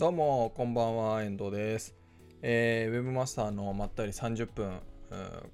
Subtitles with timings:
[0.00, 1.94] どうも、こんばんは、遠藤です。
[2.40, 4.80] えー、ウェブマスターのまったり30分、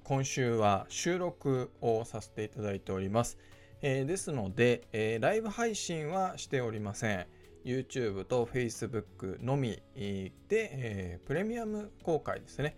[0.05, 3.37] 今週は収録をさせていただいております。
[3.81, 7.27] えーですので、えーライブ配信はしておりません。
[7.65, 12.77] YouTube と Facebook のみで、えープレミアム公開ですね。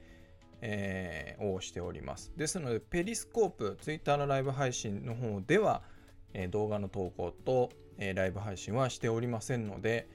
[0.62, 2.34] えーをしております。
[2.36, 5.84] ですので、ペリスコープ、Twitter のライブ配信の方では、
[6.34, 10.10] え動画の投稿と、えライブ配信はしておりませんので、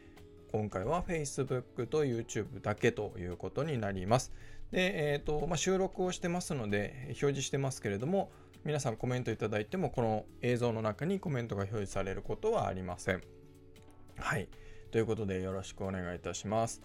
[0.55, 4.32] 今回は Facebook と YouTube だけということになります。
[4.71, 8.30] で、えーとまあ、収録をしてますので、表示してますけれども、
[8.63, 13.22] 皆さんコメントいただいても、この映像の中にコメントが表示されることはありません。
[14.17, 14.46] はい。
[14.93, 16.82] ということで、よろしくお願いいたします。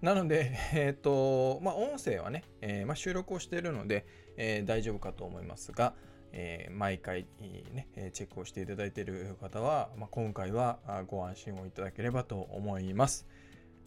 [0.00, 4.04] なので、 えっ、と、まあ、音声はね、えーまあ、収録をしているので、
[4.36, 5.94] えー大丈夫かと思いますが、
[6.32, 13.26] えー毎回、ね、えチェックをしていただいている方は、まあ、今回はご安心をいただければと思います。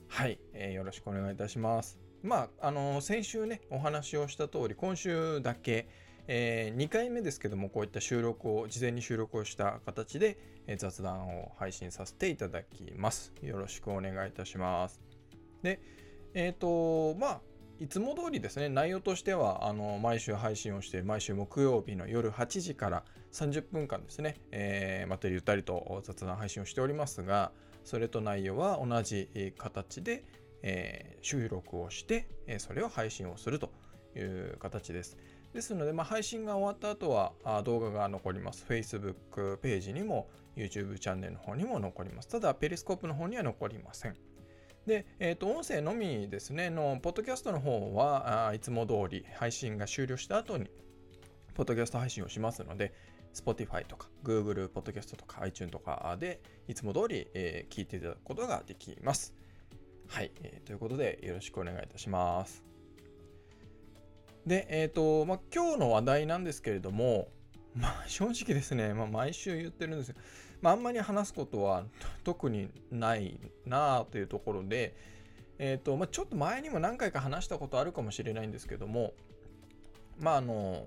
[0.07, 1.99] はい、えーよろしくお願いいたします。
[2.23, 5.87] まあ、あの先週ね、お話をした通り、今週だけ、
[6.27, 13.31] え2回目ですけども、こういった収録を、事前に収録をした形で、え雑談を配信させていただきます。
[13.43, 14.99] よろしくお願いいたします。
[15.61, 15.79] で、
[16.33, 17.41] えっ、と、まあ、
[17.79, 27.51] いつも通りですね、内容としては、あの、毎週配信をして、毎週木曜日の夜8時から30分間ですね、えーまたゆったりと雑談配信をしておりますが、
[27.83, 30.23] それと内容は同じ形で、
[30.63, 32.27] えー収録をして、
[32.59, 33.71] それを配信をすると
[34.15, 35.17] いう形です。
[35.53, 38.65] ですので、まあ、配信が終わった後は動画が残ります。
[38.69, 42.27] Facebook ページにも YouTube チャンネルの方にも残ります。
[42.29, 44.15] ただ、ペリスコープの方には残りません。
[44.85, 50.69] で、えーと、音声のみですね、の、ポッドキャストの方は、あいつも通り配信が終了した後に、
[51.55, 52.93] ポッドキャスト配信をしますので、
[53.33, 59.33] Spotify とか Google ポッドキャストとか iTunes とかでいつも通り、えー聞いていただくことができます。
[60.07, 62.63] はい、えーということでよろしくお願いいたします。
[64.45, 67.29] で、えっ、と、まあ、今日の話題なんですけれども、
[67.75, 70.15] まあ、正直ですね、まあ、毎週言ってるんですよ。
[70.61, 71.83] まあ、あんまり話すことは
[72.23, 74.95] 特にないなあというところで、
[75.59, 79.13] えっ、と、まあ、ちょっと前にも何回か話したことあるかもしれないんですけども、
[80.19, 80.85] まあ、あの、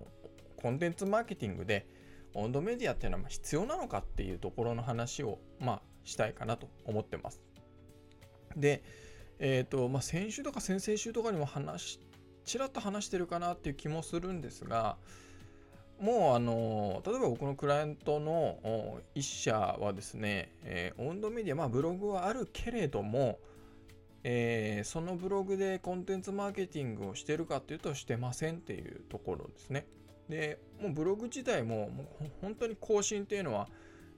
[0.56, 1.87] コンテンツマーケティングで、
[2.34, 7.41] 温度メディアっていうのは必要なのかっていうところの話を、まあ、したいかなと思ってます。
[8.56, 8.82] で、
[9.38, 12.00] えっ、と、まあ、先週とか先々週とかにも話、
[12.44, 14.97] ちらっと話してるかなっていう気もするんですが、
[16.00, 23.38] もうあの例えば僕のクライアントのお一社はですね、えー温度メディア、まあ、ブログはあるけれども、
[24.22, 29.86] えーそのブログでコンテンツマーケティングをしてるかっていうとしてませんっていうところですね。
[30.28, 33.69] で、もうブログ自体ももう本当に更新っていうのは、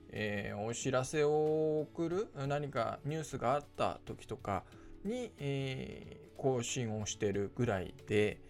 [0.09, 4.63] えーお知らせを送る何かニュースがあった時とか
[5.03, 8.41] に、えー更新をしてるぐらいで、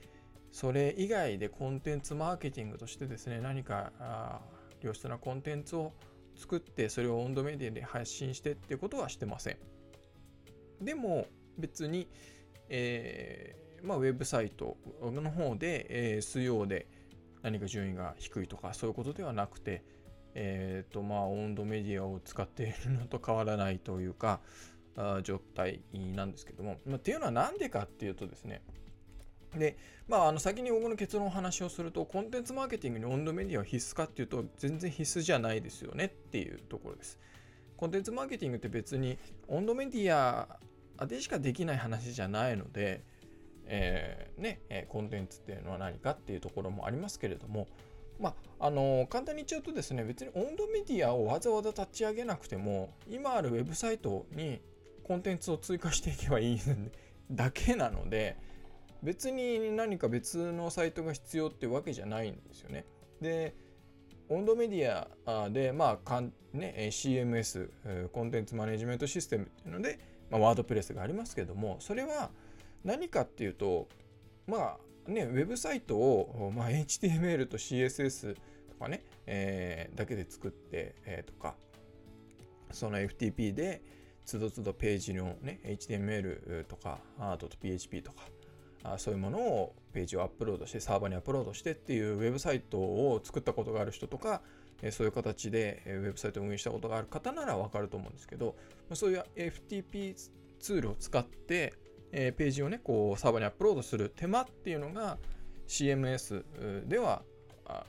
[0.52, 4.42] それ以外でコンテンツマーケティングとしてですね、何か
[4.82, 5.94] 良質なコンテンツを
[6.36, 9.58] 作って、それを温度メディアで発信してっていうことはしてません。
[10.82, 12.08] でも別に、
[12.70, 16.88] えーまあ、ウェブサイトの方で、えー水曜で
[17.42, 19.84] 何か順位が低いとかそういうことではなくて、
[20.36, 24.42] えーとまあ、温度メディアを使っているのと変わらないというか、
[25.24, 28.62] 状態なんですけども、まあ、っていうのは何でかっていうとですね、
[29.58, 37.20] で、まあ、あの先に僕の結論を話をすると、コンテンツマーケティングに温度メディアは必須かっていうと、全然必須じゃないですよねっていうところです。
[37.78, 39.18] コンテンツマーケティングって別に
[39.48, 40.60] 温度メディア
[41.08, 43.04] でしかできない話じゃないので、
[43.66, 47.68] えーね、えコンテンツっていうのは何かっていうところもありますけれども、
[48.20, 54.62] まあ、あの簡単に言っちゃうとですね、別に温度メディアをわざわざ立ち上げなくても、今あるウェブサイトに
[55.04, 56.60] コンテンツを追加していけばいい
[57.32, 58.38] だけなので、
[59.04, 62.86] 別に何か別のサイトが必要ってわけじゃないんですよね。
[63.20, 63.56] で、
[64.30, 72.32] 温度メディアで、まあかんね、CMS、コンテンツマネジメントシステムっていうので、まあ、ワードプレスがありますけども、それは
[72.84, 73.88] 何かっていうと、
[74.48, 74.78] ま
[75.08, 78.36] あね、ウェブサイトを、まあ、HTML と CSS
[78.70, 81.56] とかね、えーだけで作って、えーとか、
[82.72, 83.82] その FTP で、
[84.26, 88.24] つどつどページのね、HTML とか、あと PHP とか、
[88.84, 94.42] あそういうものをページをアップロードしてサーバーにアップロードしてっていうウェブサイトを作ったことがある人とか
[94.92, 98.56] そういう形でウェブサイトを運営したことがある方ならわかると思うんですけど
[98.94, 100.16] そういう FTP
[100.60, 101.74] ツールを使って
[102.12, 105.18] ページをねこうサーバーにアップロードする手間っていうのが
[105.68, 107.22] CMS では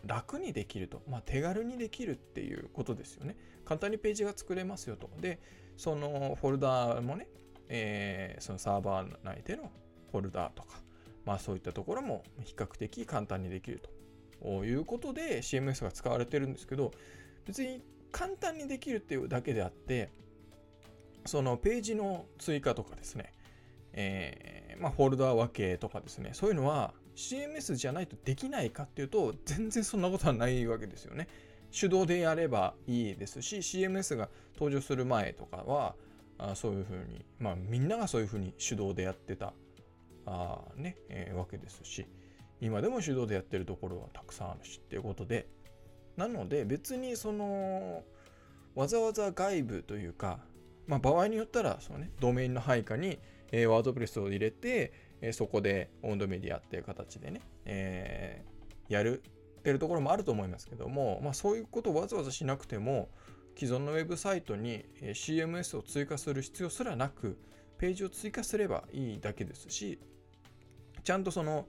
[0.06, 3.37] 楽にできると、まあ、手軽にできるっていうことですよね。
[3.65, 5.11] 簡単にページが作れますよと。
[5.21, 5.41] で
[5.77, 7.27] そのフォルダもね
[7.75, 9.71] えー、そのサーバー内での
[10.12, 10.69] フォルダとか、
[11.25, 13.82] まあそういったところも比較的簡単にできる
[14.43, 16.93] ということで CMS が使われてるんですけど、
[17.47, 17.82] 別に
[18.12, 20.11] 簡単にできるっていうだけであって、
[21.25, 23.32] そのページの追加とかですね、
[23.93, 31.29] えー、まあ、フォルダ分けとかですね、そういうのは CMS じゃないとできないかっていうと、全然そんなことはないわけですよね。
[31.79, 35.94] 手動でやればいいですし、CMS が登場する前とかは、
[36.38, 39.53] あそういうふうに、まあみんながそういうふうに手動でやってた
[40.27, 42.07] あね、えー、わけですし、
[42.61, 45.49] 今でも手動でやってるところはたくさんあるしっていうことで、
[46.17, 48.03] なので別にその、
[48.75, 50.39] わざわざ外部というか、
[50.87, 53.19] まあ、場合によったらその、ね、ドメインの配下に、
[53.51, 59.23] えー、ワードプレスを入れて、えー、そこで温度メディアっていう形でね、えー、やる
[59.59, 63.09] ってるところもあると思いますけども、まあ、そういうことをわざわざしなくても
[63.57, 67.39] 既存のウェブサイトに CMS を追加する必要すらなく
[67.82, 69.99] ページを追加すればいいだけですし
[71.02, 71.67] ちゃんとその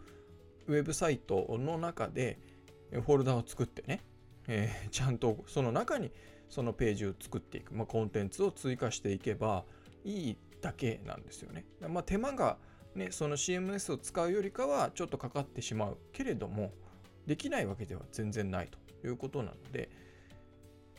[0.68, 2.38] ウェブサイトの中で
[2.92, 4.02] フォルダを作ってね、
[4.48, 6.12] えー、ちゃんとその中に
[6.50, 9.64] そのページを作っていく、まあ、コンテンツを追加していけば
[10.06, 11.66] いいだけなんですよね。
[11.90, 12.58] まあ、手間が、
[12.94, 16.74] ね、その CMS を使うよりかはちょっとかかってしまうけれども
[17.26, 18.70] できないわけでは全然ない
[19.02, 19.90] ということなので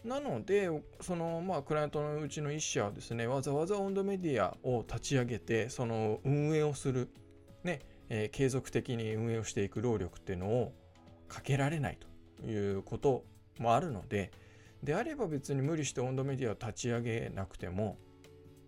[0.05, 0.69] なので
[1.01, 7.09] そのまあクライアントのうちの一社はですねわざわざ温度メディアを立ち上げてその運営をする
[7.65, 10.73] ね、えー、継続的に運営をしていく労力っていうのを
[11.27, 11.99] かけられない
[12.41, 13.25] ということ
[13.59, 14.31] もあるので、
[14.83, 17.99] であれば別に無理して温度メディアを立ち上げなくても、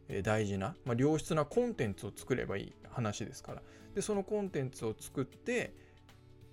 [0.09, 3.63] え大事な、まあ、良質なコンテンツを作ればいい話ですから。
[3.95, 5.75] で、そのコンテンツを作って、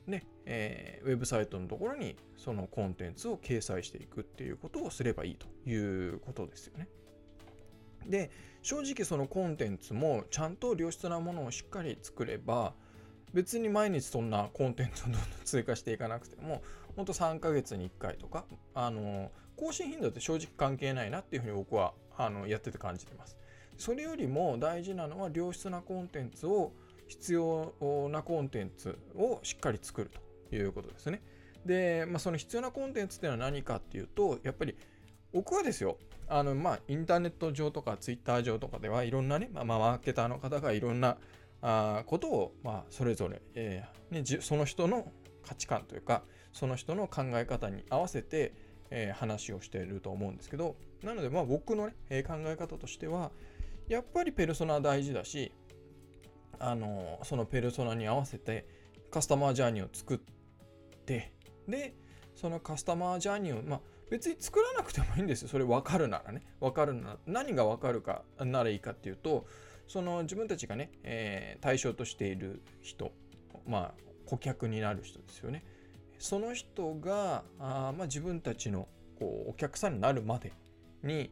[0.07, 6.87] ね、えー、ウェブサイトのところにそのコンテンツを掲載していくっていうことをすればいいということですよね。
[8.07, 12.73] で、正直そのコンテンツもちゃんと良質なものをしっかり作れば、
[13.33, 16.61] 別に毎日そんなコンテンツをどんどん追加していかなくても、
[16.95, 18.45] ほんと3ヶ月に1回とか、
[18.75, 23.37] あの、更新頻度って正直関係ないなっていうふうに僕はあのやってて感じてます。
[23.77, 26.73] それよりも大事なのは良質なコンテンツを
[27.13, 30.09] 必要なコンテンツをしっかり作る
[30.49, 31.21] ということですね。
[31.65, 34.75] で、まあ、その必要なコンテンツっていうのは何かっていうと、やっぱり
[35.31, 41.17] 僕はですよ、あの、まあ、インターネット上とかツイッター上とかではいろんなね、まあ、マーケターの方がいろんな
[41.61, 45.11] あことを、まあ、それぞれ、えーね、その人の
[45.43, 48.53] 価値観というか、その人の考え方に合わせて、
[48.89, 53.31] えー、話をしていると思うんですけど、なので、まあ、僕のね、え、考え方としては、
[53.87, 55.51] やっぱりペルソナ大事だし、
[56.65, 58.65] あのそのペルソナに合わせて
[59.11, 60.17] カスタマージャーニーを作っ
[61.05, 61.33] て、
[61.67, 61.93] で、
[62.35, 63.79] そのカスタマージャーニーを、まあ、
[64.09, 65.49] 別に作らなくてもいいんですよ。
[65.49, 66.41] それ分かるならね。
[66.59, 69.45] 分かるなら、何が分かるかならいいかっていうと、
[69.87, 73.11] その自分たちがね、えー、対象としている人、
[73.67, 73.93] まあ、
[74.25, 75.63] 顧客になる人ですよね。
[76.17, 78.87] その人があ、まあ、自分たちの
[79.19, 80.53] こうお客さんになるまで
[81.03, 81.31] に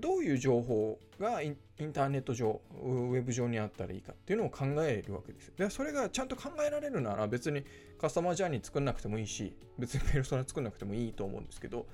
[0.00, 1.56] どういう情報がイン
[1.92, 5.54] ターネット上、ウェブ上にあったらいいかっていうのを考えるわけですよ。
[5.58, 7.64] で、それがちゃんと考えられるなら別に
[7.98, 11.86] カスタマージャーニー作んなくてもいいし、別にペルソナ作んなくてもいいと思うんですけど、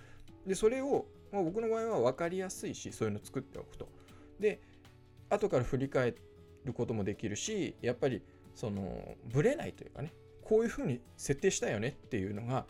[0.47, 3.89] で、それを、まあ、僕の場合は分かりやすいし、そういうの作っておくと。
[4.39, 4.61] で、
[5.29, 6.15] 後から振り返
[6.65, 8.23] ることもできるし、やっぱり、
[8.55, 10.13] その、ぶれないというかね、
[10.45, 12.67] こういうふうに設定したよねっていうのが、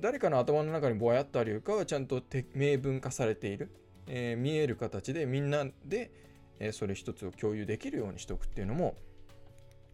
[0.00, 2.22] 誰かの頭の中にぼやっとあるよりかはちゃんと
[2.54, 3.70] 明文化されている、
[4.06, 6.10] えー、見える形でみんなで、
[6.58, 8.96] えー、それ一つを共有できるようにしておくっていうのも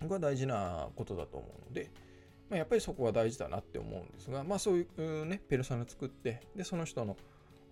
[0.00, 1.90] 僕は大事なことだと思うので、
[2.50, 7.16] まあ、やっぱりそこは大事だなって思うんですが、まあそういうね、ペルソナ作って、で、その人の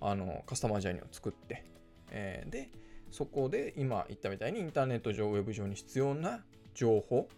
[0.00, 1.64] あのカスタマージャーニーを作って、
[2.10, 2.70] えー、で、
[3.10, 6.44] そこで今言ったみたいにインターネット上、ウェブ上に必要な
[6.74, 7.28] 情報、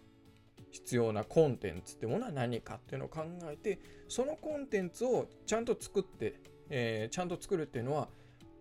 [0.73, 6.33] 必要なコンテンツってものは何かっていうのを考えてそのコンテンツをちゃんと作って、
[6.69, 8.09] えー、ちゃんと作るっていうのは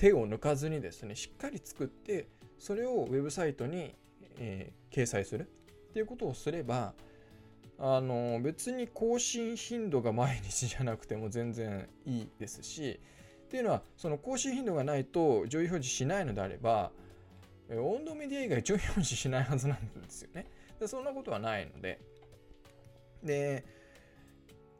[0.02, 2.26] 手を抜かずにですねしっかり作って
[2.58, 3.94] それをウェブサイトに、
[4.36, 5.48] えー、掲載する
[5.90, 6.92] っていうことをすれば
[7.78, 12.98] あの別に更新頻度が毎日じゃなくても全然いいですし
[13.44, 16.90] っていうのはその更新頻度がないと上位表示しないのであれば
[17.70, 20.46] 温度メディア以外上位表示しないはずなんですよね。
[20.80, 22.00] でそんなことはないので、
[23.22, 23.64] で、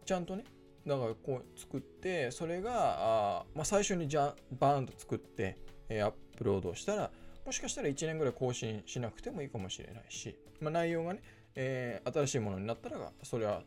[0.05, 0.43] ちゃんとね、
[0.87, 5.57] だからこう作って、それが、あまあ、最初にじゃバーンと作って、
[5.89, 7.11] えー、アップロードしたら、
[7.47, 11.23] もしかしたら1年ぐらい更新しなくてもいいかもしれないし、まあ、内容がね、
[11.55, 13.62] えー、新しいものになったら、それは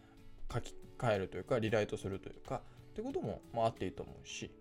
[0.51, 4.51] 書き換えるというか、リライトするというか、ってことも、まあ、あっていいと思うし、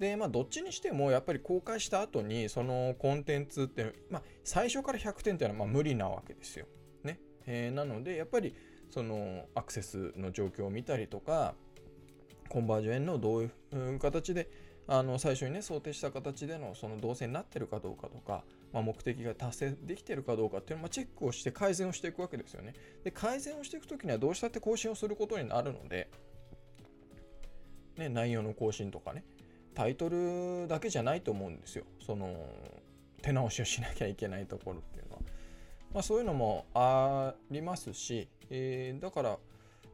[0.00, 6.66] で、まあ、どっちにしても、やっぱり公開した後に、そのコンテンツって、まあ、最初から100点っていうのはまあ無理なわけですよ。
[7.04, 7.20] ね。
[7.46, 8.54] えー、なので、やっぱり、
[8.88, 11.54] そのアクセスの状況を見たりとか、
[12.50, 14.50] コンバージョンのどういう形で、
[14.88, 18.42] あの最初にね想定した形でのその動線になってるかどうかとか、
[18.72, 22.74] まあ、目的が達成できてるかどうかっていうのをチェックをして改善をしていくわけですよね。
[23.04, 26.10] で改善をしていくときにはどうしたって更新をすることになるので、
[27.96, 29.24] ね、内容の更新とかね
[29.74, 31.84] タイトルだけじゃないと思うんですよ。
[32.04, 32.34] その
[33.22, 35.20] 手直しをしなきゃいけないところっていうのは。
[35.94, 39.38] まあ、そういうのもありますし、えー、だから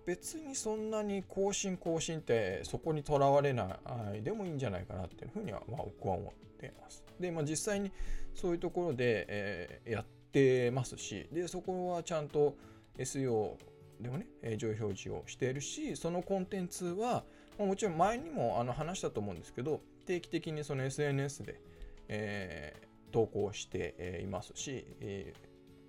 [0.07, 3.79] 別にそんなに更新更新ってそこにとらわれな
[4.15, 7.05] いでもいいんじゃないかなっていうふうにはまあ僕は思っています。
[7.21, 7.91] で、まあ、実際に
[8.35, 12.57] そういうところで、えー、やってますし、で、そこはちゃんと
[12.99, 13.57] SEO
[14.01, 14.27] でもね、
[14.59, 17.25] 上位表示をしているし、そのコンテンツは、
[17.59, 21.61] もちろん前にもあの話したと思うんですけど、定期的にその SNS で、
[22.09, 25.33] えー、投稿していますし、え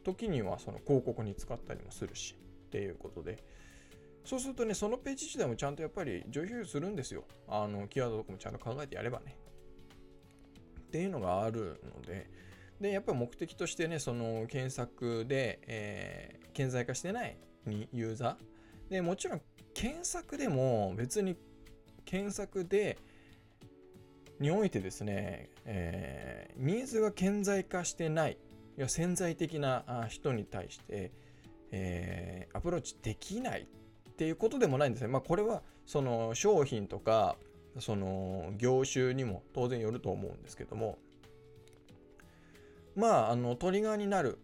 [0.01, 2.35] ー、時にはその広告に使ったりもするし、
[2.67, 3.43] っていうことで、
[4.27, 7.23] そうするとね、そのページ自体もちゃんとやっぱり上位表示するんですよ。
[7.47, 9.37] あの、キーワードとかもちゃんと考えてやればね。
[10.81, 12.29] っていうのがあるので、
[12.81, 17.37] で、やっぱり目的としてね、その検索で、えー、顕在化してない
[17.93, 18.91] ユーザー。
[18.91, 19.41] で、もちろん
[19.73, 21.37] 検索でも別に
[22.03, 22.97] 検索で、
[24.41, 28.37] においてですね、えー、ニーズが顕在化してない、
[28.77, 31.13] いや潜在的な人に対して、
[31.71, 33.69] えー、アプローチできない
[34.17, 35.09] っていうことでもないんですね。
[35.09, 37.37] まあ、これはその商品とか
[37.79, 40.97] その業種にも当然よると思うんですけども
[42.95, 44.39] まああのトリガーになる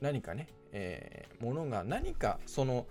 [0.00, 2.86] 何かね、えー、ものが何かその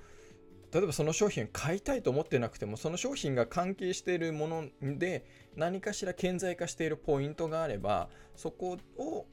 [0.71, 4.65] 例えばその商品を買いたいと思ってなくてもその商品が関係しているもの
[5.00, 9.25] で何かしら顕在化しているポイントがあればそこを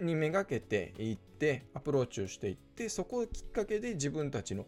[0.00, 4.64] にめがけていってアプローチをしていってそこをきっかけで自分たちの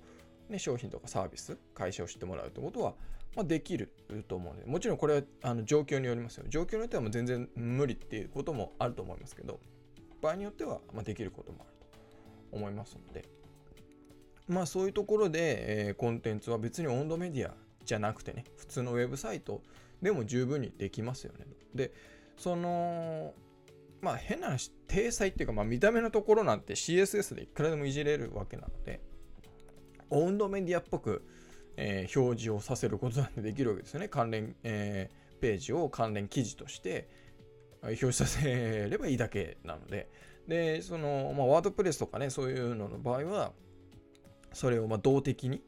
[0.53, 2.95] ね、商品とかサービス、会社を知ってもらうってことは、
[3.35, 3.93] まあ、できる
[4.29, 6.45] と思うので、もちろんこれはあの状況によりますよ。
[6.49, 9.59] 状況によってはもう全然無理っていうこともあると思いますけど、
[10.21, 11.71] 場合によってはまできることもある
[12.51, 13.25] と思いますので、
[14.49, 17.55] まあそういうところで、えー、コンテンツは別に温度メディア
[17.85, 19.63] じゃなくてね、普通のウェブサイト
[20.03, 21.47] でも十分にできますよね。
[21.75, 21.93] で、
[22.37, 23.33] その、
[24.03, 29.01] まあ変な話、体裁っていうか、まあ見た目のところなんて CSS でいくらでもいじれるわけなので、
[30.13, 31.25] 温度メディアっぽく、
[31.77, 34.09] えー、表示をさせることなんてできるわけですよね。
[34.09, 37.09] 関連、えー、ページを関連記事として
[37.83, 40.09] 表示させればいいだけなので、
[40.47, 43.53] で、その、まあ、ワードプレスとかね、そういうのの場合は、
[44.53, 45.63] それをま動的に、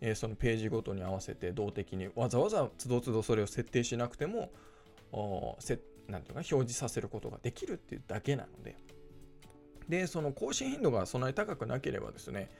[0.00, 4.50] えー、そのページごとに合わせて動的にわざわざつどつどそれを設定しなくても、
[5.58, 5.78] せ
[6.08, 8.76] なんていうか表示させることができるっていうだけなので、
[9.88, 12.50] で、その更新頻度がそんなに高くなければですね、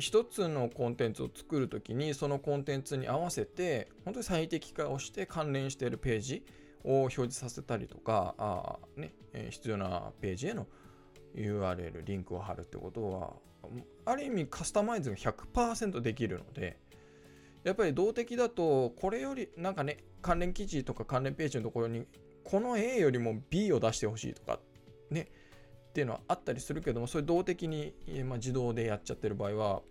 [0.00, 6.44] 一つのコンテンツを作るときにそのコンテンツに合わせて本当に最適化をして関連しているページ
[6.84, 9.12] を表示させたりとかあ、ね、
[9.50, 10.66] 必要なページへの
[11.34, 13.32] URL リンクを貼るってことは
[14.06, 16.78] ある意味カスタマイズが100%できるので
[17.62, 22.06] やっぱり動的だとこれよりなんかね関連記事とか関連ページのところに
[22.44, 24.58] この A よりも B を出してほしいとか
[25.10, 25.28] ね
[25.90, 27.94] っていうのはあったりするけどもそれ動的に、
[28.24, 29.82] まあ、自動でやっちゃってる場合は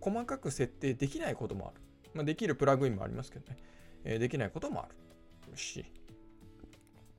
[0.00, 1.82] 細かく設定できないこともある。
[2.14, 3.58] まあ、できるプラグインもありますけどね、
[4.04, 4.88] えー、できないこともあ
[5.50, 5.84] るし。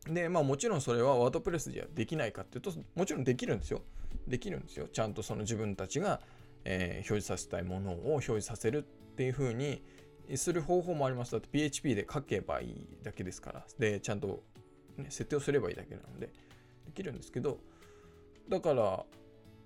[0.07, 3.81] で、まあもちろんそれはワードプレスじゃできないかっていうと、もちろんできるんですよ。
[4.27, 4.87] できるんですよ。
[4.87, 6.21] ちゃんとその自分たちが、
[6.63, 8.81] えー、表示させたいものを表示させるっ
[9.15, 9.83] ていう風に
[10.35, 11.33] する方法もあります。
[11.33, 13.65] だって PHP で書けばいいだけですから。
[13.77, 14.43] で、ちゃんと、
[14.97, 16.27] ね、設定をすればいいだけなので、
[16.85, 17.59] できるんですけど、
[18.49, 19.03] だから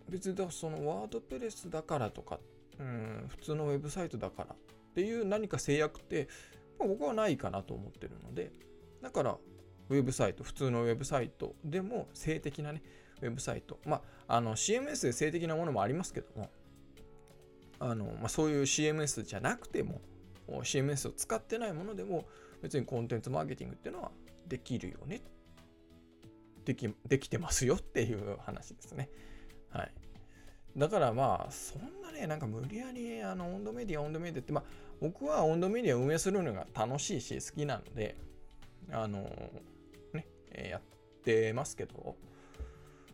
[0.09, 2.39] 別にそのワードプレスだからとか、
[2.79, 6.27] うん、普通のウェブサイトだからっていう何か制約って、
[6.79, 8.51] まあ、僕はないかなと思ってるので
[9.01, 9.37] だから
[9.89, 12.81] ウェブサイト普通のウェブサイトでも性的なね
[13.21, 16.49] ウェブサイトまああの CMS で性的なものもありますけども
[17.79, 20.01] あの、まあ、そういう CMS じゃなくても
[20.47, 22.25] CMS を使ってないものでも
[22.61, 24.11] 別にコンテンツマーケティングっていうのは
[24.47, 25.21] できるよね
[26.65, 29.09] できできてますよっていう話ですね。
[29.69, 29.91] はい。
[30.77, 34.63] だからまあ、そんなね、なんか無理やり、あの、温度メディア、温度メディアって、まあ、
[35.01, 38.15] 僕は温度メディアを運営するのが楽しいし、好きなので、
[38.91, 39.23] あの、
[40.13, 40.81] ね、えやっ
[41.23, 42.15] てますけど、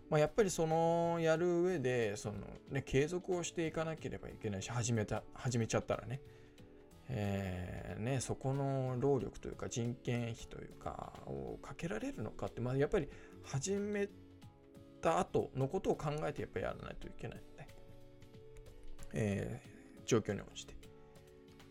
[0.10, 2.36] まあ、やっぱりその、やる上で、その、
[2.70, 6.22] ね、継続をしていかなければいけないし、始めた、始めちゃったらね、
[7.10, 13.08] えー、ね、そこの労力というか人件費というかをかけられるのかって、まあ、やっぱり
[13.48, 14.10] 始め
[15.02, 17.68] た後のことを考えてやっぱりやらないといけないので、
[19.14, 20.76] えー、状況に応じて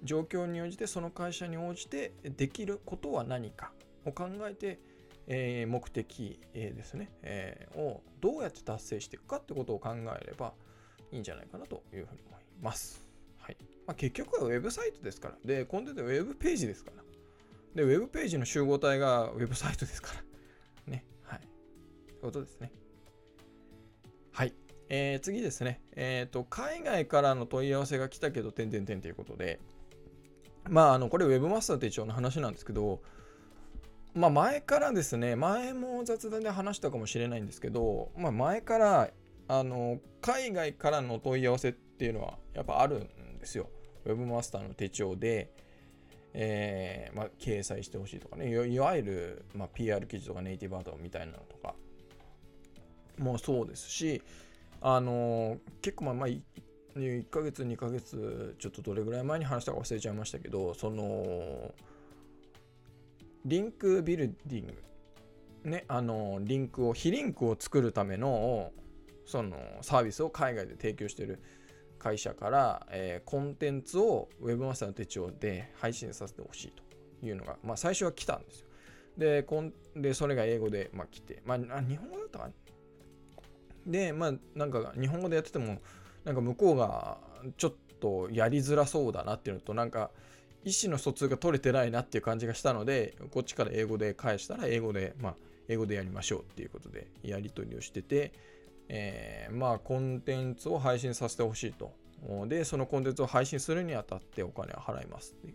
[0.03, 3.73] 状況に応じてその会社に応じてできることは何か
[4.05, 4.81] を考えて、
[5.27, 10.53] えー、目的、えー、ですね、えー、をどうやって達成していくかってことを考えれば
[11.13, 13.07] いいんじゃないかなというふうに思います。
[13.39, 13.57] はい
[13.87, 15.37] まあ、結局はウェブサイトですから。
[15.45, 17.03] で、コンテンツはウェブページですから。
[17.75, 20.26] で、ウェブページの集合体がウェブサイトですから。
[22.27, 22.73] ことですね。
[24.33, 24.53] はい。
[24.89, 25.81] えー、次ですね。
[25.95, 29.61] えっ、ー、と、海外からの問い合わせが来たけど、点々点ということで、
[30.69, 33.01] まあ、あの、これ Webmaster 手帳の話なんですけど、
[34.15, 39.11] まあ、前からですね、前も雑談で話したかもしれないんですけど、まあ、前から、
[39.49, 43.69] あの、海外からの問い合わせっていうのは、やっぱあるんですよ。
[44.05, 45.53] Webmaster の手帳で、
[46.35, 51.75] えーまあ、掲載してほしいとかね、いわゆる、まあ、PR 記事とかネイティブアートみたいなのとか
[53.19, 54.23] もそうですし、
[54.81, 56.29] あの結構まあ、まあ、
[56.99, 61.75] 1ヶ月、2ヶ月、ちょっとどれぐらい前に話したか忘れちゃいましたけど、その、
[63.45, 64.67] リンクビルディン
[65.65, 68.73] グ、ね、あの、リンクを、非リンクを作るための、
[69.27, 71.43] そのサービスを海外で提供している
[71.99, 78.67] 会社から、えー、コンテンツを Webmaster の手帳で配信させてほしいというのが、まあ、最初は来たんですよ。
[79.19, 82.53] で、こんでそれが英語で、まあ、来て、まあ、日本語だったかな？
[83.87, 85.79] で、まあ、なんか日本語でやってても、
[86.25, 87.19] なんか向こうが
[87.57, 90.11] ちょっとやりづらそうだなっていうのと、なんか
[90.65, 95.37] 意思の疎通が取れてないなっていう感じがしたので、こっちから英語で返したら、英語で、まあ、
[95.69, 98.33] 英語でやりましょうっていうことでやり取りをしてて、
[98.89, 101.93] えー、まあコンテンツを配信させてほしいと。
[102.47, 105.55] で、そのコンテンツを配信するにあたってお金を払いますっていう、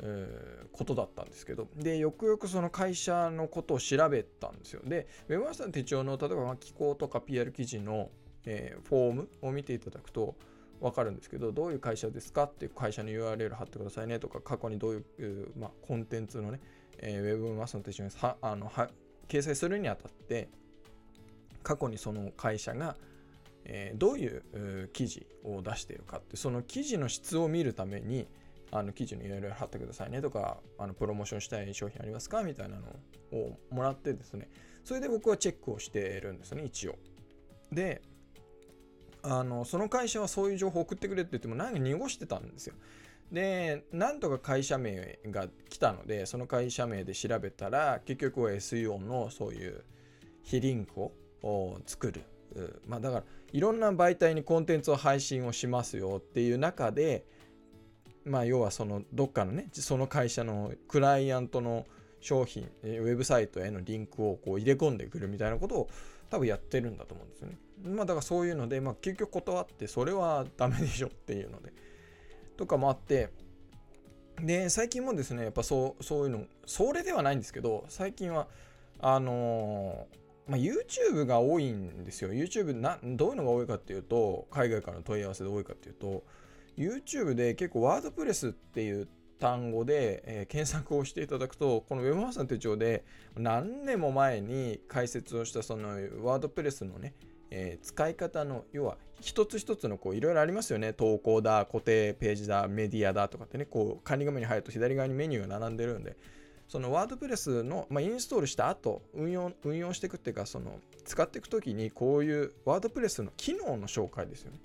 [0.00, 4.82] えー、ことだったんですけど、で、よくよくその会社のことを調べたんですよ。
[4.84, 8.10] で、ウェブマスターの手帳の、例えば機構とか PR 記事の、
[8.44, 10.34] えー、フォームを見ていただくと、
[10.80, 16.60] わかるんですけど、どういう会社ですかっていう会社の URL 貼ってくださいねとか、過去にどういう、まあ、コンテンツのね、
[16.98, 18.88] えー、ウェブマスターの手帳にはあのは
[19.28, 20.48] 掲載するにあたって、
[21.62, 22.96] 過去にその会社が、
[23.64, 28.26] えー、どういう記事を出しているかってその記事の質を見るために
[28.70, 32.82] あの記事にいろいろ貼ってくださいねとかあのプロモーションしたい商品ありますかみたいなの
[33.38, 34.48] をもらってですね。
[34.84, 36.96] それで僕はチェックをしているんですね一応。
[37.72, 38.02] で
[39.22, 42.74] あのその会社はそういう情報送ってくれって言っても何か濁してたんですよ。
[43.32, 49.84] でなんとか会社名が来たのでその会社名で調べたら結局は SEO のそういう
[50.42, 52.22] 非リンクを作る。
[52.86, 57.24] まあ、だからいろんな媒体にコンテンツを配信をしますよっていう中で、
[58.24, 61.86] まあ、要はそのどっかのねその会社のクライアントの
[62.20, 65.88] 商品ウェブサイトへのリンクをこう入れ込んでくるみたいなことを
[66.30, 67.58] 多分やってるんだと思うんですよね。
[67.84, 71.72] まあだからそういうので、まあ、結局断ってそれはダメでしょっていうので
[72.56, 73.30] とかもあって
[74.42, 78.48] で最近もですねやっぱそうそういうのそれではないんですけど最近は
[79.00, 82.30] あのーまあ、YouTube が多いんですよ。
[82.30, 86.24] YouTube な、どういうのが多いかっていうと、海外からの問い合わせで多いかっていうと、
[86.78, 93.04] YouTube で結構ワードプレスっていう単語で、えー、検索をしていただくと、この Webmaster の手帳で
[93.36, 95.88] 何年も前に解説をしたその
[96.22, 97.14] ワードプレスのね、
[97.50, 100.92] えー、使い方の、要は一つ一つのこういろいろありますよね。
[100.92, 106.16] 投稿だ、固定ページだ、メディアだとかってね、こう管理画面に入ると左側にメニューが並んでるんで、
[106.68, 114.58] そのワードプレスの、まあ、インストールした後運用運用していくっていうかその使っていくときにこういうワードプレスの機能の紹介ですよね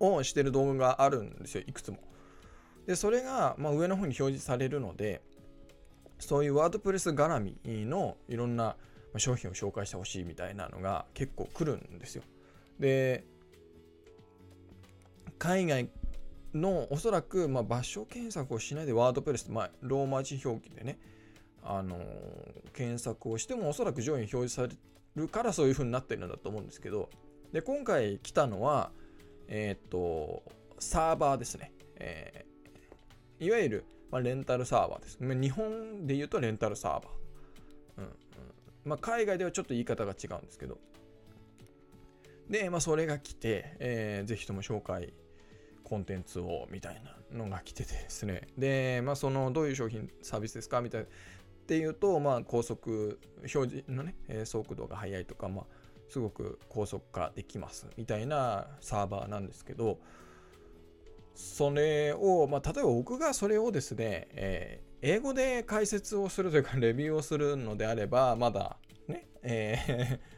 [0.00, 1.98] をしてる動画があるんですよいくつも。
[2.86, 5.20] でそれが、まあ、上の方に表示されるので
[6.18, 8.76] そういうワードプレス絡みのいろんな
[9.16, 12.22] 商品を紹介してほしいみたいなのが結構来るんですよ。
[12.78, 13.24] で
[15.38, 15.88] 海外
[16.54, 20.98] のおそらく、まあ、場所検索をしないでワードプレス、まあ、ローマ字表記でね、
[21.62, 22.02] あのー、
[22.74, 24.68] 検索をしてもおそらく上位に表示され
[25.14, 27.08] るからそういう風になってるんだと思うんですけど
[27.52, 28.90] で今回来たのは
[29.50, 30.42] えっ、と
[30.78, 37.04] サーバーですね、えー、いわゆる、まあ、レンタルサーバーです、ま、日本で言うとレンタルサーバー、
[37.98, 38.12] うんうん。
[38.84, 40.78] まあ、海外ではちょっと言い方が違うんですけど。
[42.48, 45.12] で、まあ、それが来て、えー、ぜひとも紹介
[45.84, 48.48] コンテンツをみたいなのが来ててですね。
[48.56, 50.80] で、まあ、そのどういう商品、サービスですか？
[50.80, 51.06] みたいな。
[51.06, 51.10] っ
[51.66, 53.20] ていうと、まあ、高速、
[53.54, 55.66] 表示のね、速度が速いとか、まあ、
[56.10, 59.98] すごく高速化できますみたいなサーバーなんですけど、
[61.34, 68.76] それを、まあ、例えば僕がそれをですね、えー、英語で解説をするというか、 レビューをするのであれば、まだ
[69.08, 70.18] ね、えー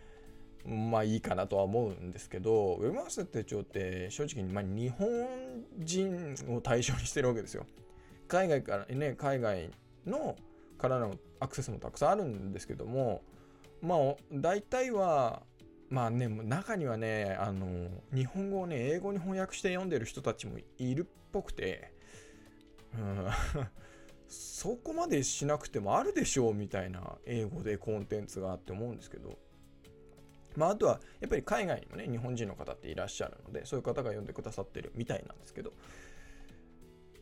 [0.65, 5.09] まあいいかなとは思うんですけど、ウェブマスター手帳って正直に、まあ、日本
[5.79, 7.67] 人を対象にしてるわけですよ。
[8.29, 9.71] 海外からね、海外
[10.07, 10.37] の
[10.79, 13.23] からのアクセスもたくさんあるんですけども、
[13.81, 13.99] まあ
[14.33, 15.43] 大体は
[15.93, 21.93] まあね、中にはね、あの、日本語をね、英語に翻訳して読んでる人たちもいるっぽくて、
[22.95, 23.29] うん、
[24.27, 29.39] そこまでしなくてもあるでしょうみたいな英語でコンテンツがあって思うんですけど、
[30.57, 35.75] まあ、あとは、やっぱり海外にもね、日本人の方っていらっしゃるので、そういう方が読んでくださってるみたいなんですけど、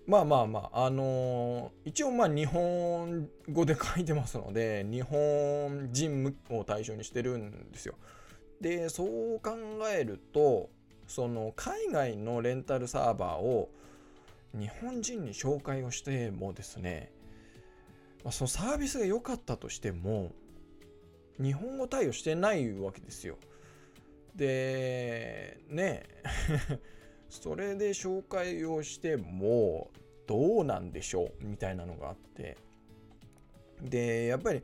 [0.07, 7.97] まあまあまあ、あのー、一応まあ日本語で書いてますので、日本人を対象にしてるんですよ。
[8.61, 9.57] でそう考
[9.91, 10.69] えると
[11.07, 13.71] その海外のレンタルサーバーを
[14.57, 17.13] 日本人に紹介をしてもですね、
[18.31, 20.33] そのサービスが良かったとしても
[21.41, 23.39] 日本語対応してないわけですよ。
[24.35, 26.05] でね
[27.29, 29.91] それで紹介をしても
[30.27, 31.45] どうなんでしょう？
[31.45, 32.57] みたいなのがあって
[33.83, 34.63] でやっぱり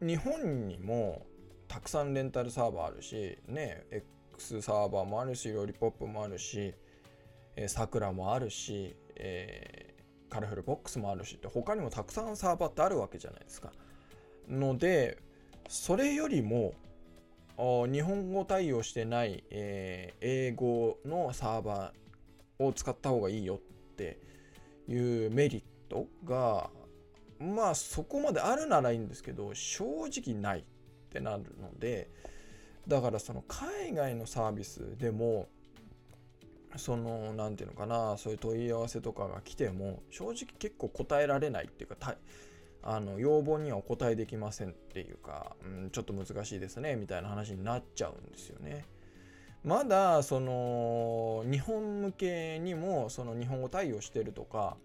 [0.00, 1.26] 日本にも
[1.74, 6.72] たくさんレンタルサーバーあるし、ね、X サーバーもあるし、ロリポップもあるし、
[7.56, 13.72] えー、サクラもあるし、えー、カラフルボックスもあるしって、他にもたくさんサーバーってあるわけじゃないですか。
[14.48, 15.18] ので、
[15.68, 16.74] それよりも、
[17.58, 23.58] 日本語対応してない、えー、英語のサーバーを使った方がいいよっ
[23.96, 24.20] て
[24.86, 26.70] いうメリットが
[27.40, 30.64] まあそこまであるならいいんですけど正直ない
[31.14, 32.10] ってなるので
[32.88, 35.48] だからその海外のサービスでも
[36.76, 42.16] その何て言うのかなそういう問い合わせとかが来ても正直結構答えられないっていうか
[42.82, 48.84] あの要望にはお答えできませんっていうか、うん、ちょっと難しいですねみたいな話になっちゃうんですよね。
[49.62, 54.76] まだその日本向けにもその日本語対応してるとか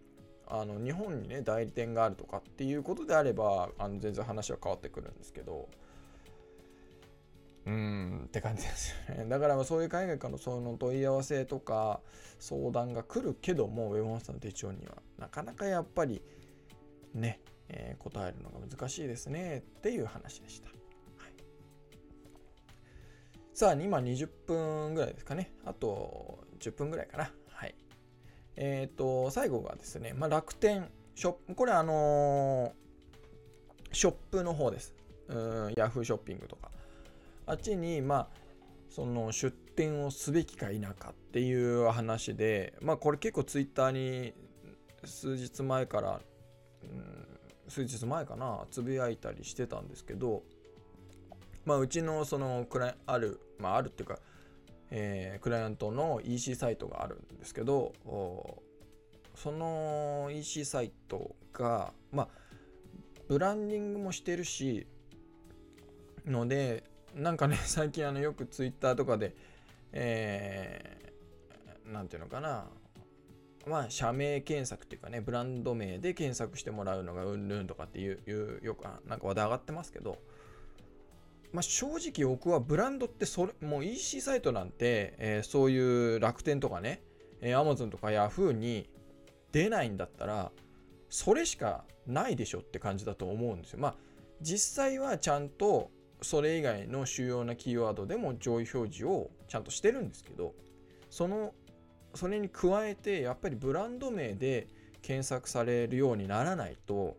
[0.48, 5.68] あの日本にね代理店があるとかっていうことであればあの全然話は変わってくるんですけど
[7.70, 9.26] うんって感じですよね。
[9.30, 12.02] だからそういう海外からのその問い合わせとか
[12.40, 16.22] 相談が来るけども、ウェブマスターの手帳にはなかなかやっぱり
[17.14, 20.70] ね、えー、答えるのが難しいですねっていう話でした。
[20.70, 20.78] はい、
[23.54, 25.54] さあ、今20分ぐらいですかね。
[25.64, 27.32] あと10分ぐらいかな。
[27.48, 27.76] はい。
[28.56, 34.96] えっ、ー、と、最後がですね、まあ、楽天ショップ、これあのー、ショップの方です。
[35.28, 35.36] う
[35.70, 36.69] ん、ヤフーショッピングとか。
[37.50, 38.28] あっちにまあ
[38.90, 44.34] その出店をすべきか否かっていう話でまあこれ結構ツイッターに
[45.04, 46.22] 数日前から、
[46.84, 47.28] うん、
[47.68, 50.44] 数日前かなつぶやいたりしてたんですけど
[51.66, 54.20] まあうちのそのクライあるまああるっていうか、
[54.92, 62.28] えー、クライアントの EC サイトがあるんですけどその EC サイトがまあ
[63.28, 64.86] ブランディングもしてるし
[66.28, 66.84] ので
[67.16, 69.36] なんかね、 最近あのよくツイッターとかで、
[69.92, 72.68] えー、ていうのかな、
[73.66, 80.18] まあ、社名検索っていうかね、ブランド名で検索してもらうのがうんぬんとかっていう、いうよくなんか話題上がってますけど、
[81.52, 87.02] まあ、正直僕はブランドってそれ、もう EC サイトなんて、えー、そういう楽天とかね、
[87.42, 88.90] えー、Amazon とか Yahoo に
[89.52, 90.52] 出ないんだったら、
[91.10, 93.80] それしかないでしょって感じだと思うんですよ。
[93.80, 93.96] まあ、
[94.42, 100.54] 実際はちゃんとそれ以外の主要なキーワードでも上位表示をちゃんとしてるんですけど
[101.10, 101.54] その
[102.14, 104.68] それに加えてやっぱりブランド名で
[105.02, 107.18] 検索されるようにならないと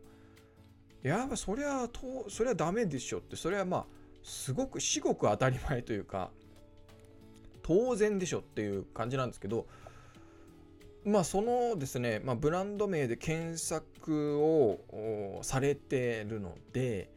[1.03, 3.87] やっぱそりゃとそりゃダメでしょってそれはまあ
[4.23, 6.31] すごく至極当たり前というか
[7.63, 9.67] 当然でしょっていう感じなんですけど
[11.05, 17.11] まあそのですね、まあ、ブランド名で検索をされてるので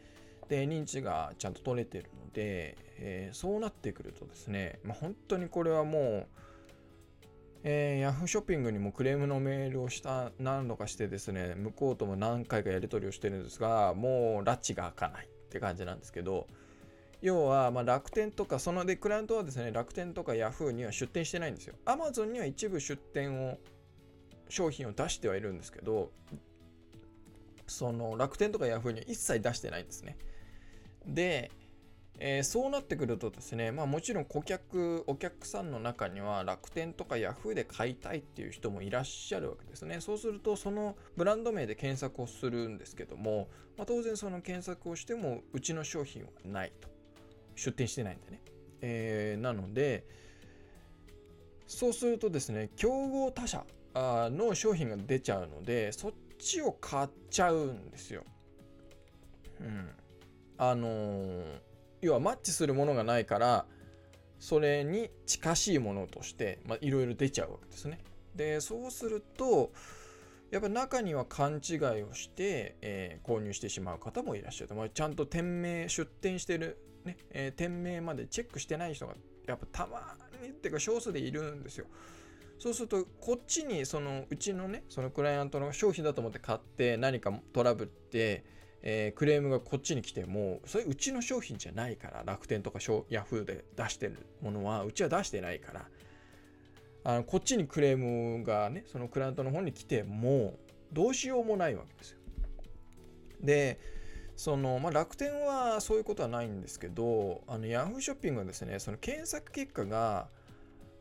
[0.54, 6.28] で認知がちゃんと取れてるので、えー、そうなってくるとですね、まあ、本当にこれはもう、
[7.63, 16.46] えー、Yahoo ショッピングにもクレームのメールをした何度かしてですね向こうとも何回かやり取りをしてるんですがもう拉致が開かないって感じなんですけど
[17.24, 21.76] 要はま楽天とかそのでクライアントはですね楽天とか Yahoo には出店してないんですよ。
[21.86, 23.58] Amazon には一部出店を
[24.50, 26.12] 商品を出してはいるんですけど
[27.66, 30.18] その楽天とか Yahoo には一切出してないんですね。
[31.08, 31.52] で、
[32.20, 40.00] えー、そうなってくるとですね、まあもちろん顧客、お客さんの中には楽天とか Yahoo で買いたいっていう人もいらっしゃるわけですね。
[40.00, 46.88] そうすると、そのブランド名で検索をするんですけども、まあ、当然その検索をしても、うちの商品はないと。
[47.56, 48.42] 出店してないんでね。
[48.82, 50.06] えー、なので、
[51.68, 58.24] そうするとですね、競合他社の商品が出ちゃうので、そっちを買っちゃうんですよ。
[59.60, 59.89] うん。
[60.58, 63.66] あのー要はマッチするものがないから
[64.38, 68.00] それに近しいものとしていろいろ出ちゃうわけですね。
[68.36, 69.72] でそうすると
[70.52, 79.16] やっぱ中には勘違いをして、えー、購入してしまう方もいらっしゃる、まあ、ちゃんと店名出店してる、ねえー、店名までチェックしてない人が
[79.48, 81.86] やっぱたまにっていうか少数でいるんですよ。
[82.60, 88.44] そうするとこっちにそのうちのねそのクライアントの商品だと思って買って何かトラブって
[88.86, 95.86] えー、クレームがこっちに来てもそれうちの商品じゃないから楽天とかヤフーで出してるものはうちは出してないから
[97.06, 100.58] あのこっちにクレームがねそのクライアントの方に来ても
[100.91, 102.17] どうしようもないわけですよ。
[103.41, 103.80] で
[104.36, 110.28] その、まあ、楽天はそういうことはないんですけどあのヤフーショッピングはですねその検索結果が、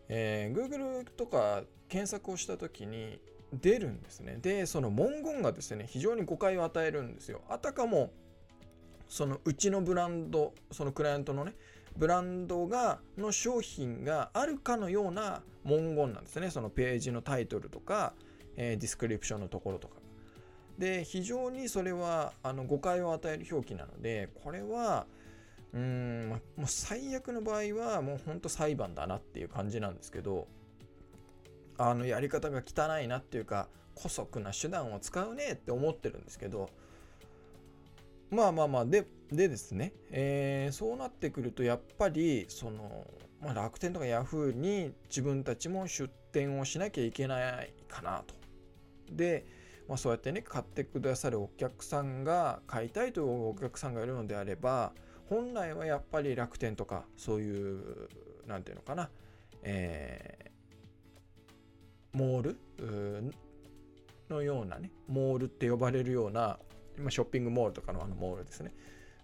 [0.08, 3.20] えー、Google とか検索をした時に
[3.52, 4.38] 出るんですね。
[4.40, 7.42] で、その文言がですね、非常に誤解を与えるんですよ。
[7.48, 8.10] あたかも、
[9.08, 11.54] そのうちのブランド、そのクライアントのね、
[11.96, 16.50] ブランドが、の商品があるかのような文言なんですね。
[16.50, 18.14] そのページのタイトルとか、
[18.56, 19.96] えー、ディスクリプションのところとか。
[20.78, 25.06] で、非常にそれはあの誤解を与える表記なので、これは、
[25.74, 30.48] うーん、もう最悪の場合はもうほんと裁判だなっていう感じなんですけど、
[31.88, 36.70] あのやり方が汚いなっていうか姑息な手段を使うねって思ってるんですけど
[38.30, 43.06] まあまあまあででですね、えー、そうなってくるとやっぱりその、
[43.40, 48.34] まあ、楽天とかヤフーに自分たちも出店をしなきゃいけないかなと。
[49.10, 49.44] で、
[49.88, 54.92] まあ、そうやってね買ってくださるお客さんが買いたいというお客さんがいるのであれば
[55.28, 58.08] 本来はやっぱり楽天とかそういう
[58.46, 59.10] 何て言うのかな、
[59.62, 60.51] え
[62.12, 63.32] モール？
[64.28, 66.58] のようなね、モールって呼ばれるような、
[66.98, 68.72] 今ショッピングモールとかのあのモールですね。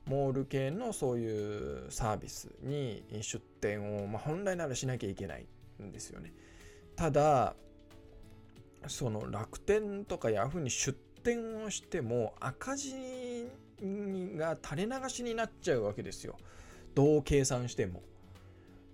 [0.05, 5.47] モール系のそういうサービスに出店を、まあ、本来ならしなきゃいけない
[5.83, 6.33] んですよね。
[6.97, 7.55] ただ、
[8.87, 12.95] その楽天とかヤフーに出店をしても赤字
[14.37, 16.37] が垂れ流しになっちゃうわけですよ。
[16.95, 18.03] どう計算しても。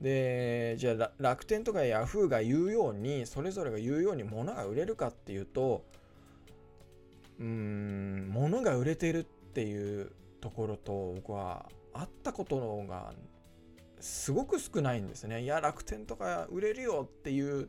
[0.00, 5.84] でじゃあ楽天とかヤフーが言うようにそれぞれが言うように物が売れるかっていうと
[7.38, 13.12] うーん物が売れてるっていうところと僕は会ったことのが
[14.00, 15.42] すごく少ないんですね。
[15.42, 17.68] いや楽天とか売れるよっていう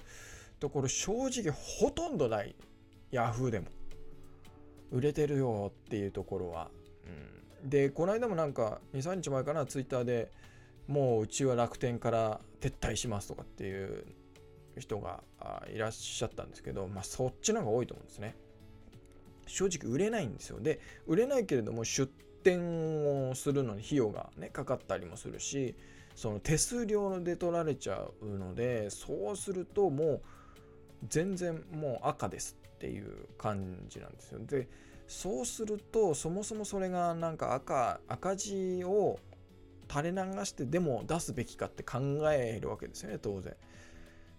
[0.60, 2.56] ところ正直ほとんどない
[3.12, 3.68] ヤフーでも
[4.92, 6.70] 売れてるよっていうところは。
[7.64, 10.32] うん、でこの間もなんか23日前かなツイッターで
[10.88, 14.06] もううちは楽天から撤退しますとかっていう
[14.78, 15.24] 人が
[15.74, 18.36] いらっしゃったんですけど、まあ、そっちの方が多いと思うんですね。
[19.48, 20.60] 正直売れないんですよ。
[20.60, 22.12] で、売れないけれども出
[22.44, 25.76] 店をするのに費用がね、かかったりもするし、
[26.16, 30.22] その手数料で取られちゃうので、そうするともう
[31.08, 34.40] 全然もう赤ですっていう感じなんですよ。
[34.40, 34.68] で、
[35.08, 39.20] そうすると、そもそもそれがなんか赤、赤字を
[39.90, 42.00] 垂れ流してでも出すべきかって考
[42.32, 43.56] えるわけですよね当然。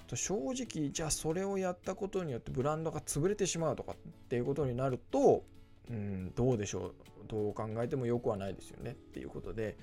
[0.07, 3.97] と正直じゃあそれをやったことによってブランドが潰れてしまうとかっ
[4.29, 5.43] ていうことになると、
[5.91, 6.95] うん、どうでしょう。
[7.29, 8.93] どう考えてもよくはないですよね。
[8.93, 9.77] っていうことで。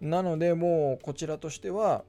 [0.00, 2.04] なのでもうこちらとしては、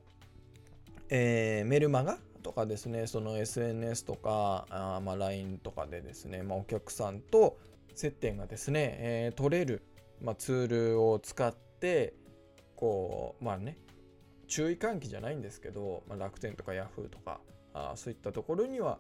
[1.10, 3.08] えー、メルマガとかですね。
[3.08, 7.58] その SNS とかあまあ LINE とかでですね、まあ、お客さんと
[7.96, 9.84] 接点がですね、えー、取れる、
[10.22, 12.14] まあ、ツールを使って
[12.76, 13.78] こうまあね
[14.48, 17.40] 注意喚起じゃないんですけど、まあ、楽天とかヤフーとか
[17.74, 19.00] あそういったところには、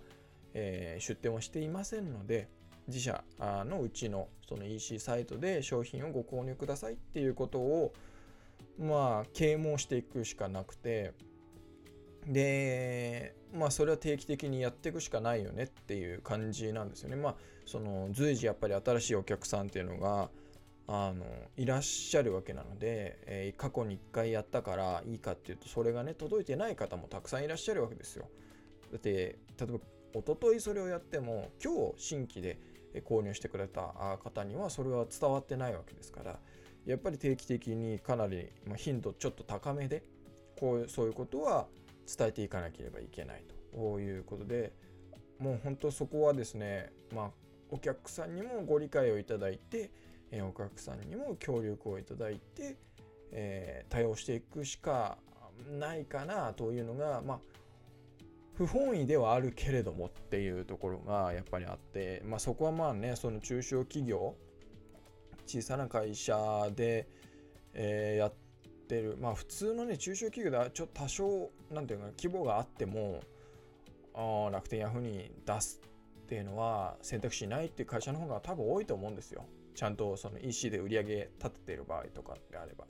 [0.54, 2.50] えー、出店をしていませんので
[2.88, 7.94] 自社のうちのその EC サイトで商品をご購入くださいっていうことを
[8.80, 11.14] まあ啓蒙していくしかなくて
[12.28, 17.16] でまあそれは定期的にやっていくしかないよねっていう感じなんですよね。
[17.16, 20.30] まあその随時やっぱり新しいお客さんっていうのが
[20.88, 28.28] あのいらっしゃるわけなので、えー、過去に1回やったからいいかっていうとそれがね届いてない方もたくさんいらっしゃるわけですよ。
[28.92, 29.80] だって例えば
[30.14, 32.60] 一昨日それをやっても今日新規で
[33.06, 33.82] 購入してくれた
[34.22, 36.40] 方にはそれは伝わってないわけですから
[36.86, 40.04] やっぱり定期的にかなり、まあ、頻度ちょっと高めで
[40.60, 41.66] こうそういうことは
[42.06, 43.64] 伝えていかなければいけないと。
[44.00, 44.72] いうことで
[45.40, 47.32] もう本当そこはですねまあ
[47.72, 49.90] お客さんにもご理解をいただいて、
[50.36, 52.76] えお客さんにも協力をいただいて、
[53.32, 55.18] えー、対応していくしか
[55.80, 57.40] ないかなというのがまあ
[58.56, 64.36] 不本意ではあるけれどもっていうところがやっぱりあって、まあ、そこはまあねその中小企業
[65.46, 66.36] 小さな会社
[66.76, 67.08] で、
[67.74, 68.34] えー、やっ
[68.88, 73.22] てるまあ普通のね中小企業ではちょっと多少なんていうか規模があっても
[74.16, 75.80] あ楽天ヤフーに出す
[76.24, 79.46] っていうのは選択肢ないっていう会社の方が多分多いと思うんですよ。
[79.74, 82.86] ちゃんとその EC で売り上げ立ててる場合とかであれば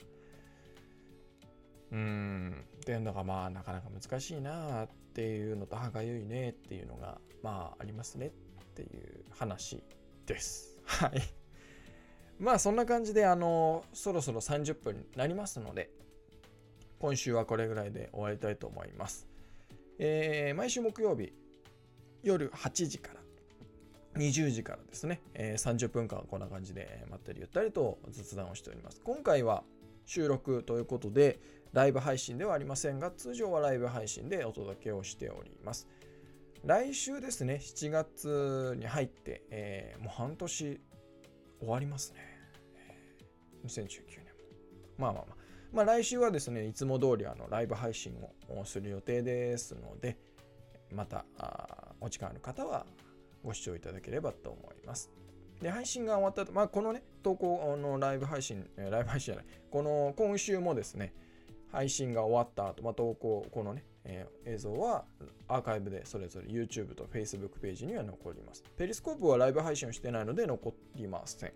[1.92, 8.30] うんっていうのがまあなかなか難しいなっていうのと歯がゆいねっていうのがまあありますねっ
[8.74, 9.82] ていう話
[10.26, 10.80] です。
[10.84, 11.22] はい。
[12.40, 15.90] まあそんな感じであのそろそろ30分になりますので
[16.98, 19.28] 今週はこれぐらいで終わりたいと思います。
[19.98, 21.32] えー、毎週木曜日
[22.24, 23.23] 夜8時から
[24.16, 29.00] 20時からですね、えー、30分間こんな感じでまったりゆったりと雑談をしております。
[29.02, 29.64] 今回は
[30.06, 31.40] 収録ということで、
[31.72, 35.88] ライブ配信ではありませんが、通常はライブ配信でお届けをしております。
[36.64, 40.80] 来週ですね、7月に入って、えー、もう半年
[41.58, 42.20] 終わりますね。
[43.66, 44.26] 2019年
[44.98, 45.36] まあまあまあ。
[45.72, 48.14] まあ来週はですね、いつも通りあのライブ配信
[48.48, 50.16] をする予定ですので、
[50.92, 51.24] また
[52.00, 52.86] お時間ある方は
[53.44, 55.10] ご視聴いただければと思います。
[55.60, 61.14] で、配信が終わった後、まあ、このね、投稿のライブ配信、ライブ配信じゃない、この今週もですね、
[61.70, 65.04] 配信が終わった後、まあ、投稿、このね、えー、映像は
[65.48, 68.62] アーカイブでそれぞれ YouTube と Facebook ページには残ります。
[68.76, 71.52] ペリスコープはライブ配信をしてないので残りません。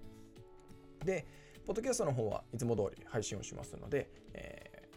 [1.04, 1.26] で、
[1.66, 4.88] ポッドキャストの方はいつも通り配信をしますので、え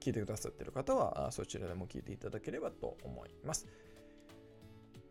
[0.00, 3.66] ー、聞いてくださっている方はそちらでも聞いていただければと思います。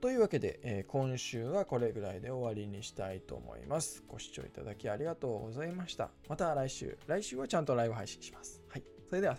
[0.02, 4.04] というわけで、えー、今週はこれぐらいで終わりにしたいと思います。
[4.08, 6.10] ご視聴いただきありがとうございました。
[6.28, 8.64] また来週、来週はちゃんとライブ配信します。
[8.68, 8.84] はい。
[9.08, 9.38] それでは、